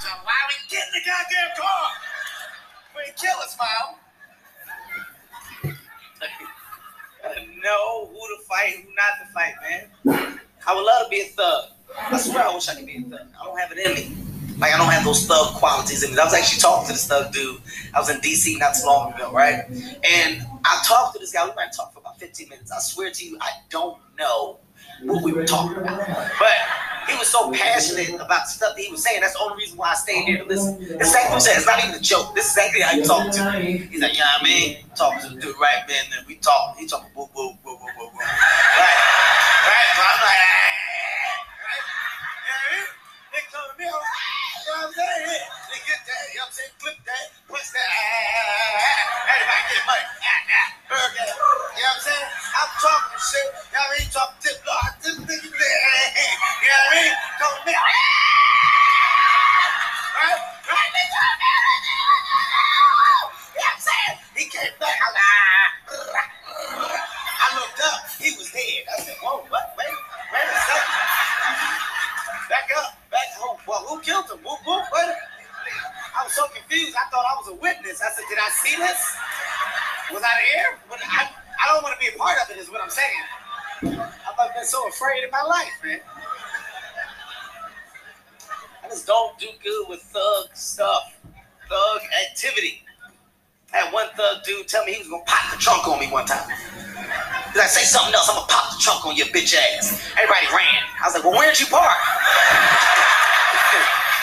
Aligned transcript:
Talking, 0.00 0.24
why 0.24 0.32
we 0.48 0.54
get 0.70 0.86
in 0.88 0.92
the 0.94 1.04
goddamn 1.04 1.54
car? 1.54 1.88
We 2.96 3.12
kill 3.12 3.36
us, 3.42 3.58
mom. 3.58 3.96
Know 7.62 8.06
who 8.06 8.14
to 8.14 8.42
fight, 8.44 8.76
who 8.76 8.88
not 8.94 9.12
to 9.20 9.26
fight, 9.34 9.54
man. 9.60 10.40
I 10.66 10.74
would 10.74 10.82
love 10.82 11.04
to 11.04 11.10
be 11.10 11.20
a 11.20 11.24
thug. 11.24 11.64
I 11.94 12.16
swear 12.16 12.48
I 12.48 12.54
wish 12.54 12.68
I 12.70 12.74
could 12.74 12.86
be 12.86 12.96
a 12.96 13.02
thug. 13.02 13.28
I 13.38 13.44
don't 13.44 13.58
have 13.58 13.72
it 13.72 13.86
in 13.86 13.94
me. 13.94 14.16
Like 14.58 14.72
I 14.72 14.78
don't 14.78 14.90
have 14.90 15.04
those 15.04 15.26
thug 15.26 15.56
qualities 15.56 16.02
in 16.02 16.12
me. 16.12 16.18
I 16.18 16.24
was 16.24 16.32
actually 16.32 16.60
talking 16.60 16.86
to 16.86 16.92
this 16.92 17.06
thug 17.06 17.30
dude. 17.30 17.60
I 17.92 17.98
was 17.98 18.08
in 18.08 18.16
DC 18.22 18.58
not 18.58 18.74
too 18.74 18.86
long 18.86 19.12
ago, 19.12 19.30
right? 19.30 19.64
And 19.68 20.42
I 20.64 20.82
talked 20.86 21.12
to 21.14 21.18
this 21.18 21.32
guy. 21.32 21.46
We 21.46 21.54
might 21.54 21.72
talk 21.76 21.92
for 21.92 21.98
about 22.00 22.18
15 22.18 22.48
minutes. 22.48 22.72
I 22.72 22.78
swear 22.78 23.10
to 23.10 23.26
you, 23.26 23.36
I 23.42 23.50
don't 23.68 23.98
know 24.18 24.58
what 25.02 25.22
we 25.22 25.32
were 25.32 25.44
talking 25.44 25.78
about. 25.78 26.06
But 26.38 26.52
he 27.08 27.18
was 27.18 27.28
so 27.28 27.50
passionate 27.50 28.20
about 28.20 28.48
stuff 28.48 28.76
that 28.76 28.82
he 28.82 28.90
was 28.90 29.02
saying. 29.02 29.20
That's 29.20 29.34
the 29.34 29.40
only 29.40 29.56
reason 29.56 29.76
why 29.76 29.90
I 29.90 29.94
stayed 29.94 30.26
there 30.28 30.38
to 30.38 30.44
listen. 30.44 30.78
It's 30.80 30.92
exactly 30.92 31.34
what. 31.34 31.46
It's 31.46 31.66
not 31.66 31.84
even 31.84 31.94
a 31.94 32.00
joke. 32.00 32.34
This 32.34 32.46
is 32.46 32.56
exactly 32.56 32.80
how 32.80 32.92
you 32.92 33.04
talk 33.04 33.32
to 33.32 33.52
me. 33.58 33.88
He's 33.90 34.00
like, 34.00 34.12
you 34.12 34.20
know 34.20 34.26
what 34.38 34.40
I 34.40 34.44
mean, 34.44 34.78
talking 34.94 35.28
to 35.28 35.34
the 35.34 35.40
dude, 35.40 35.56
right, 35.60 35.84
man? 35.88 36.04
And 36.16 36.26
we 36.26 36.36
talk. 36.36 36.76
He 36.78 36.86
talking, 36.86 37.10
boo, 37.14 37.28
boo, 37.34 37.52
boo, 37.64 37.71
confused. 76.72 76.96
I 76.96 77.10
thought 77.10 77.24
I 77.28 77.34
was 77.36 77.48
a 77.48 77.54
witness. 77.60 78.00
I 78.00 78.10
said, 78.12 78.24
did 78.28 78.38
I 78.38 78.48
see 78.48 78.76
this? 78.76 79.16
Was 80.12 80.22
I 80.22 80.32
there? 80.40 80.78
I, 80.90 81.28
I 81.60 81.72
don't 81.72 81.82
want 81.82 81.98
to 81.98 82.00
be 82.00 82.14
a 82.14 82.18
part 82.18 82.38
of 82.42 82.50
it, 82.50 82.58
is 82.58 82.70
what 82.70 82.80
I'm 82.82 82.90
saying. 82.90 83.24
I've 83.84 84.54
been 84.54 84.64
so 84.64 84.88
afraid 84.88 85.24
in 85.24 85.30
my 85.30 85.42
life, 85.42 85.72
man. 85.84 86.00
I 88.84 88.88
just 88.88 89.06
don't 89.06 89.38
do 89.38 89.46
good 89.62 89.88
with 89.88 90.00
thug 90.00 90.46
stuff, 90.54 91.16
thug 91.68 92.00
activity. 92.28 92.82
I 93.72 93.78
had 93.78 93.92
one 93.92 94.08
thug 94.16 94.44
dude 94.44 94.68
tell 94.68 94.84
me 94.84 94.92
he 94.92 94.98
was 94.98 95.08
gonna 95.08 95.22
pop 95.24 95.52
the 95.52 95.58
trunk 95.58 95.88
on 95.88 96.00
me 96.00 96.10
one 96.10 96.26
time. 96.26 96.46
Did 97.52 97.62
I 97.62 97.66
say 97.66 97.84
something 97.84 98.14
else? 98.14 98.28
I'm 98.28 98.36
gonna 98.36 98.46
pop 98.48 98.72
the 98.72 98.82
trunk 98.82 99.06
on 99.06 99.16
your 99.16 99.28
bitch 99.28 99.54
ass. 99.54 100.12
Everybody 100.16 100.46
ran. 100.46 100.82
I 101.00 101.06
was 101.06 101.14
like, 101.14 101.24
well, 101.24 101.38
where'd 101.38 101.58
you 101.58 101.66
park? 101.66 101.96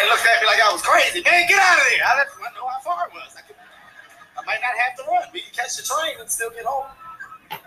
They 0.00 0.08
looked 0.08 0.26
at 0.26 0.40
me 0.40 0.46
like 0.46 0.60
I 0.60 0.72
was 0.72 0.82
crazy. 0.82 1.22
Man, 1.22 1.46
get 1.48 1.58
out 1.58 1.78
of 1.78 1.84
there. 1.88 2.04
I 2.04 2.24
didn't 2.24 2.54
know 2.54 2.68
how 2.68 2.80
far 2.80 3.08
it 3.08 3.12
was. 3.14 3.34
I, 3.36 3.42
could, 3.42 3.56
I 4.38 4.44
might 4.44 4.60
not 4.60 4.76
have 4.76 4.96
to 4.98 5.02
run. 5.10 5.22
We 5.32 5.40
can 5.40 5.52
catch 5.52 5.76
the 5.76 5.82
train 5.82 6.20
and 6.20 6.30
still 6.30 6.50
get 6.50 6.64
home. 6.64 6.86
I 7.50 7.58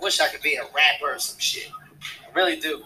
Wish 0.00 0.20
I 0.20 0.28
could 0.28 0.42
be 0.42 0.56
a 0.56 0.64
rapper 0.74 1.14
or 1.14 1.18
some 1.18 1.38
shit. 1.38 1.70
I 1.70 2.32
really 2.34 2.56
do. 2.60 2.82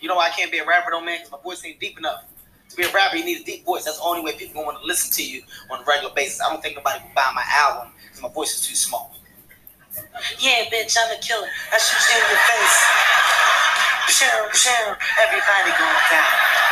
You 0.00 0.08
know 0.08 0.16
why 0.16 0.28
I 0.28 0.30
can't 0.30 0.52
be 0.52 0.58
a 0.58 0.66
rapper 0.66 0.90
though, 0.92 1.00
man? 1.00 1.18
Because 1.18 1.32
my 1.32 1.42
voice 1.42 1.64
ain't 1.64 1.80
deep 1.80 1.98
enough. 1.98 2.24
To 2.70 2.76
be 2.76 2.84
a 2.84 2.92
rapper, 2.92 3.16
you 3.16 3.24
need 3.24 3.40
a 3.40 3.44
deep 3.44 3.64
voice. 3.64 3.84
That's 3.84 3.98
the 3.98 4.04
only 4.04 4.22
way 4.22 4.36
people 4.36 4.64
want 4.64 4.80
to 4.80 4.86
listen 4.86 5.10
to 5.12 5.24
you 5.24 5.42
on 5.70 5.80
a 5.80 5.84
regular 5.84 6.14
basis. 6.14 6.40
I 6.40 6.50
don't 6.50 6.62
think 6.62 6.76
nobody 6.76 7.02
will 7.02 7.14
buy 7.14 7.30
my 7.34 7.44
album 7.48 7.92
because 8.04 8.22
my 8.22 8.28
voice 8.28 8.54
is 8.54 8.66
too 8.66 8.74
small. 8.74 9.14
Yeah, 10.38 10.64
bitch, 10.70 10.96
I'm 10.98 11.16
a 11.16 11.20
killer. 11.20 11.48
I 11.72 11.78
shoot 11.78 12.14
you 12.14 12.22
in 12.22 12.30
your 12.30 12.38
face. 12.38 13.05
Pshaw, 14.16 14.48
pshaw, 14.48 14.96
everybody 15.20 15.76
gonna 15.76 16.00
die. 16.08 16.24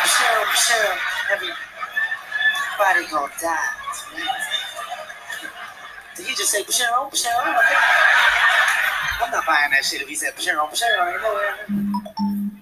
Pshaw, 0.08 0.48
pshaw, 0.56 0.96
everybody 1.30 3.04
gonna 3.12 3.32
die. 3.38 3.68
Did 6.16 6.24
he 6.24 6.34
just 6.34 6.50
say 6.50 6.62
pshaw? 6.62 7.06
Okay. 7.08 7.28
I'm 9.20 9.30
not 9.30 9.44
buying 9.44 9.70
that 9.72 9.84
shit 9.84 10.00
if 10.00 10.08
he 10.08 10.14
said 10.14 10.32
pshaw, 10.36 10.72
pshaw. 10.72 10.88
You 11.12 11.20
know? 11.20 12.54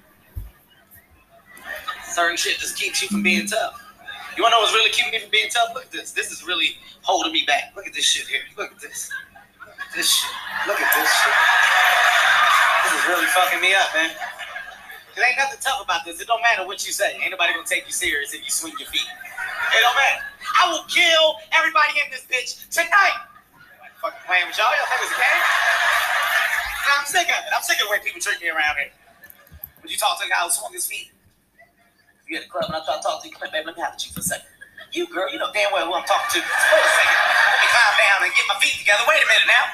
Certain 2.11 2.37
shit 2.37 2.59
just 2.59 2.77
keeps 2.77 3.01
you 3.03 3.07
from 3.07 3.23
being 3.23 3.47
tough. 3.47 3.81
You 4.37 4.43
wanna 4.43 4.57
know 4.57 4.63
what's 4.63 4.75
really 4.75 4.91
keeping 4.91 5.13
me 5.13 5.21
from 5.21 5.31
being 5.31 5.49
tough? 5.49 5.69
Look 5.75 5.85
at 5.85 5.93
this. 5.93 6.11
This 6.11 6.33
is 6.33 6.45
really 6.45 6.77
holding 7.03 7.33
me 7.33 7.45
back. 7.47 7.73
Look 7.77 7.87
at 7.87 7.95
this 7.95 8.05
shit 8.05 8.27
here. 8.27 8.41
Look 8.59 8.73
at 8.73 8.81
this. 8.81 9.09
Look 9.65 9.79
at 9.79 9.95
This 9.95 10.11
shit. 10.11 10.31
Look 10.67 10.81
at 10.81 10.93
this 10.93 11.09
shit. 11.23 11.35
This 12.83 12.93
is 13.01 13.07
really 13.07 13.27
fucking 13.27 13.61
me 13.61 13.75
up, 13.75 13.87
man. 13.95 14.11
There 15.15 15.25
ain't 15.29 15.37
nothing 15.37 15.61
tough 15.61 15.85
about 15.85 16.05
this. 16.05 16.21
It 16.21 16.27
don't 16.27 16.41
matter 16.41 16.67
what 16.67 16.87
you 16.87 16.93
say. 16.93 17.19
Ain't 17.21 17.31
nobody 17.31 17.53
gonna 17.53 17.69
take 17.69 17.87
you 17.87 17.93
serious 17.93 18.33
if 18.33 18.41
you 18.45 18.51
swing 18.51 18.73
your 18.79 18.89
feet. 18.89 19.05
It 19.05 19.81
don't 19.81 19.97
matter. 19.97 20.25
I 20.61 20.73
will 20.73 20.85
kill 20.89 21.37
everybody 21.53 22.01
in 22.01 22.09
this 22.11 22.25
bitch 22.25 22.69
tonight. 22.73 23.29
Like 23.81 23.93
fucking 24.01 24.25
playing 24.25 24.49
with 24.49 24.57
y'all. 24.57 24.73
Y'all 24.73 24.89
think 24.89 25.05
it's 25.05 25.13
a 25.13 25.21
game? 25.21 25.43
I'm 26.93 27.07
sick 27.07 27.29
of 27.29 27.41
it. 27.45 27.53
I'm 27.53 27.63
sick 27.63 27.79
of 27.81 27.89
the 27.89 27.93
way 27.93 28.01
people 28.05 28.21
treat 28.21 28.41
me 28.41 28.49
around 28.49 28.77
here. 28.81 28.93
When 29.81 29.91
you 29.91 29.99
talk 29.99 30.21
to 30.21 30.27
a 30.27 30.31
guy 30.31 30.41
who 30.45 30.51
swung 30.51 30.73
his 30.73 30.87
feet, 30.87 31.13
you 32.29 32.37
at 32.39 32.45
the 32.45 32.51
club 32.51 32.65
and 32.71 32.77
I 32.77 32.81
thought 32.87 33.03
talk 33.03 33.21
to 33.23 33.29
you, 33.29 33.35
come 33.35 33.51
here, 33.51 33.61
baby, 33.61 33.67
let 33.67 33.77
me 33.77 33.83
have 33.83 33.95
with 33.99 34.07
you 34.07 34.13
for 34.15 34.21
a 34.21 34.23
second. 34.23 34.49
You 34.93 35.09
girl, 35.09 35.31
you 35.33 35.39
know 35.39 35.51
damn 35.53 35.73
well 35.73 35.87
who 35.87 35.95
I'm 35.95 36.05
talking 36.05 36.29
to. 36.37 36.41
Wait 36.41 36.85
a 36.85 36.93
second. 36.97 37.17
Let 37.17 37.61
me 37.61 37.69
calm 37.73 37.93
down 37.97 38.19
and 38.29 38.33
get 38.33 38.45
my 38.49 38.57
feet 38.61 38.77
together. 38.79 39.05
Wait 39.09 39.21
a 39.21 39.27
minute 39.27 39.49
now. 39.49 39.67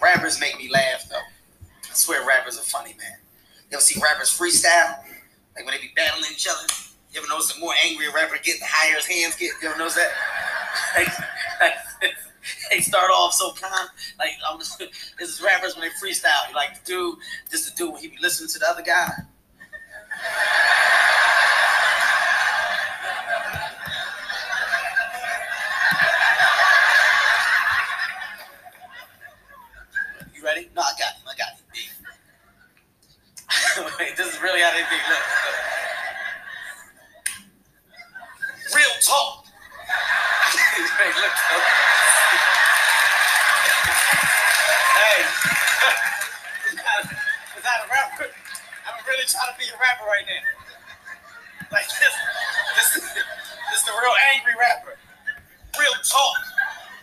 Rappers 0.00 0.40
make 0.40 0.58
me 0.58 0.68
laugh 0.70 1.08
though. 1.10 1.16
I 1.16 1.94
swear 1.94 2.26
rappers 2.26 2.58
are 2.58 2.62
funny, 2.62 2.94
man. 3.68 3.70
You 3.70 3.76
ever 3.76 3.82
see 3.82 4.00
rappers 4.00 4.30
freestyle? 4.30 4.98
Like 5.54 5.64
when 5.64 5.74
they 5.74 5.80
be 5.80 5.92
battling 5.94 6.30
each 6.32 6.46
other? 6.48 6.66
You 7.12 7.20
ever 7.20 7.28
notice 7.28 7.52
the 7.52 7.60
more 7.60 7.74
angry 7.84 8.06
a 8.06 8.12
rapper 8.12 8.36
get, 8.42 8.58
the 8.60 8.66
higher 8.68 8.96
his 8.96 9.06
hands 9.06 9.36
get? 9.36 9.52
You 9.62 9.68
ever 9.70 9.78
notice 9.78 9.94
that? 9.94 10.12
Like, 11.60 11.74
they 12.70 12.80
start 12.80 13.10
off 13.10 13.34
so 13.34 13.50
calm. 13.50 13.88
Like 14.18 14.30
I'm 14.48 14.58
just, 14.58 14.78
this 15.18 15.28
is 15.28 15.42
rappers 15.42 15.76
when 15.76 15.88
they 15.88 16.08
freestyle. 16.08 16.48
You 16.48 16.54
like 16.54 16.84
the 16.84 16.86
dude, 16.86 17.18
just 17.50 17.68
the 17.68 17.76
dude 17.76 17.92
when 17.92 18.00
he 18.00 18.08
be 18.08 18.16
listening 18.22 18.48
to 18.50 18.58
the 18.60 18.66
other 18.68 18.82
guy. 18.82 19.10
You 30.34 30.44
ready? 30.44 30.70
No, 30.76 30.82
I 30.82 30.92
got 30.96 31.14
him. 31.14 31.26
I 31.26 31.34
got 31.36 31.48
him. 31.58 31.58
Wait, 33.98 34.16
this 34.16 34.26
is 34.34 34.40
really 34.42 34.60
how 34.60 34.70
they 34.72 34.82
think. 34.90 35.02
Look, 35.08 35.18
look. 35.18 35.56
Real 38.74 38.94
talk. 39.06 39.46
Wait, 40.98 41.14
look. 41.14 41.24
look. 41.24 41.62
hey, 44.98 45.22
is 47.56 47.62
that 47.62 47.78
a 47.82 47.90
rapper? 47.90 48.26
I'm 48.86 48.98
trying 49.28 49.52
to 49.52 49.58
be 49.60 49.68
a 49.68 49.76
rapper 49.76 50.08
right 50.08 50.24
now. 50.24 50.40
Like 51.68 51.84
this, 52.00 52.14
this, 52.80 52.88
this 52.96 53.76
is 53.76 53.84
the 53.84 53.92
real 53.92 54.16
angry 54.32 54.56
rapper. 54.56 54.96
Real 55.76 55.96
talk. 56.00 56.40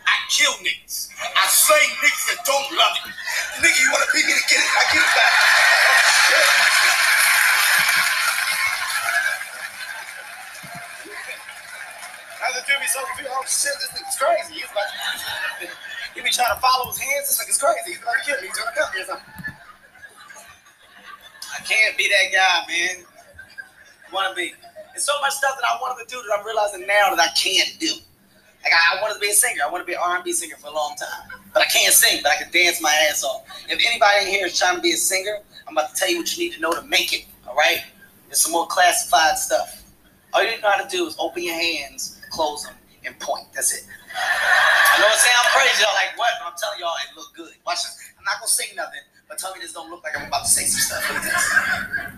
I 0.09 0.17
kill 0.33 0.57
niggas. 0.65 1.13
I 1.21 1.45
say 1.45 1.77
niggas 2.01 2.25
that 2.33 2.41
don't 2.49 2.69
love 2.73 2.97
it. 3.05 3.13
Nigga, 3.61 3.77
you 3.77 3.89
wanna 3.93 4.09
beat 4.09 4.25
me 4.25 4.33
to 4.33 4.45
get 4.49 4.57
it? 4.57 4.69
I 4.73 4.83
get 4.89 5.05
it 5.05 5.13
back. 5.13 5.33
How's 12.41 12.57
it 12.57 12.66
do 12.66 12.73
so 12.89 13.05
confused? 13.05 13.33
Oh 13.37 13.45
shit, 13.45 13.78
this 13.78 13.93
nigga's 13.93 14.17
crazy. 14.17 14.66
He's 14.66 14.73
like, 14.73 14.89
he 16.17 16.21
be 16.25 16.33
trying 16.33 16.53
to 16.53 16.61
follow 16.61 16.89
his 16.89 16.97
hands. 16.97 17.29
This 17.29 17.37
nigga's 17.37 17.61
crazy. 17.61 17.93
He's 17.93 18.01
gonna 18.01 18.17
kill 18.25 18.41
me. 18.41 18.49
He's 18.49 18.57
gonna 18.57 18.73
kill 18.73 18.89
me 18.93 19.01
or 19.01 19.05
something. 19.13 19.34
I 21.66 21.67
can't 21.67 21.97
be 21.97 22.08
that 22.08 22.32
guy, 22.32 22.72
man. 22.72 23.03
Wanna 24.14 24.35
be? 24.35 24.53
There's 24.94 25.03
so 25.03 25.20
much 25.22 25.34
stuff 25.34 25.58
that 25.59 25.67
I 25.67 25.79
wanted 25.82 26.08
to 26.08 26.16
do 26.16 26.22
that 26.22 26.38
I'm 26.38 26.46
realizing 26.46 26.85
now 26.85 27.16
that 27.16 27.20
I 27.20 27.34
can't 27.35 27.76
do. 27.79 27.91
Like 28.64 28.72
I, 28.72 28.97
I 28.97 29.02
wanted 29.02 29.16
to 29.16 29.20
be 29.20 29.32
a 29.32 29.34
singer. 29.34 29.62
I 29.66 29.72
wanted 29.72 29.85
to 29.85 29.88
be 29.88 29.94
an 29.94 30.00
R&B 30.03 30.32
singer 30.32 30.58
for 30.58 30.67
a 30.67 30.73
long 30.73 30.96
time, 30.96 31.40
but 31.53 31.64
I 31.64 31.66
can't 31.66 31.91
sing. 31.91 32.20
But 32.22 32.34
I 32.34 32.35
can 32.44 32.52
dance 32.52 32.82
my 32.84 32.94
ass 33.09 33.23
off. 33.23 33.46
If 33.67 33.84
anybody 33.84 34.26
in 34.26 34.28
here 34.28 34.46
is 34.46 34.58
trying 34.58 34.76
to 34.76 34.82
be 34.82 34.91
a 34.91 34.97
singer, 34.97 35.40
I'm 35.67 35.76
about 35.76 35.94
to 35.94 36.00
tell 36.00 36.08
you 36.08 36.17
what 36.17 36.38
you 36.38 36.46
need 36.46 36.53
to 36.53 36.62
know 36.62 36.72
to 36.72 36.84
make 36.84 37.14
it. 37.14 37.26
All 37.47 37.56
right? 37.56 37.84
There's 38.28 38.41
some 38.41 38.52
more 38.52 38.67
classified 38.67 39.40
stuff. 39.40 39.91
All 40.34 40.44
you 40.44 40.62
know 40.62 40.70
how 40.70 40.84
to 40.84 40.88
do 40.88 41.08
is 41.08 41.16
open 41.17 41.41
your 41.44 41.56
hands, 41.56 42.22
close 42.29 42.64
them, 42.64 42.76
and 43.06 43.17
point. 43.20 43.47
That's 43.56 43.73
it. 43.73 43.85
I'm 46.55 46.59
telling 46.63 46.79
y'all 46.79 46.96
it 47.03 47.17
look 47.17 47.35
good. 47.35 47.52
Watch 47.67 47.84
this. 47.84 47.99
I'm 48.17 48.23
not 48.23 48.40
gonna 48.40 48.47
say 48.47 48.73
nothing, 48.78 49.02
but 49.28 49.37
tell 49.37 49.53
me 49.53 49.59
this 49.59 49.73
don't 49.73 49.90
look 49.91 50.02
like 50.03 50.17
I'm 50.17 50.28
about 50.28 50.46
to 50.46 50.49
say 50.49 50.63
some 50.63 50.79
stuff. 50.79 52.15